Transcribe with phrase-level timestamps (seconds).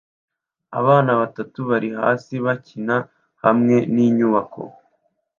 [0.79, 2.95] Abana batatu bari hasi bakina
[3.43, 4.63] hamwe ninyubako